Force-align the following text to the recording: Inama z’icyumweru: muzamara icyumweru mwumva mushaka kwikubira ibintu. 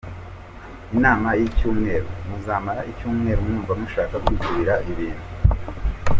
Inama 0.95 1.27
z’icyumweru: 1.39 2.09
muzamara 2.27 2.81
icyumweru 2.91 3.39
mwumva 3.47 3.71
mushaka 3.79 4.15
kwikubira 4.23 4.73
ibintu. 4.91 5.25